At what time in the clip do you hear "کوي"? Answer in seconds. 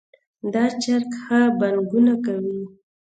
2.25-2.61